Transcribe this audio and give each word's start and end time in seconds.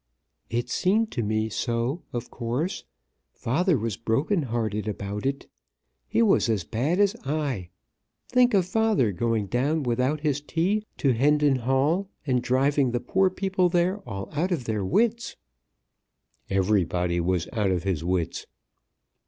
"It 0.49 0.67
seemed 0.67 1.11
to 1.11 1.21
me 1.21 1.47
so, 1.47 2.01
of 2.11 2.31
course. 2.31 2.85
Father 3.33 3.77
was 3.77 3.97
broken 3.97 4.41
hearted 4.41 4.87
about 4.87 5.27
it. 5.27 5.45
He 6.07 6.23
was 6.23 6.49
as 6.49 6.63
bad 6.63 6.99
as 6.99 7.15
I. 7.23 7.69
Think 8.27 8.55
of 8.55 8.65
father 8.65 9.11
going 9.11 9.45
down 9.45 9.83
without 9.83 10.21
his 10.21 10.41
tea 10.41 10.87
to 10.97 11.13
Hendon 11.13 11.57
Hall, 11.57 12.09
and 12.25 12.41
driving 12.41 12.89
the 12.89 12.99
poor 12.99 13.29
people 13.29 13.69
there 13.69 13.99
all 14.09 14.31
out 14.31 14.51
of 14.51 14.63
their 14.63 14.83
wits." 14.83 15.35
"Everybody 16.49 17.19
was 17.19 17.47
out 17.53 17.69
of 17.69 17.83
his 17.83 18.03
wits." 18.03 18.47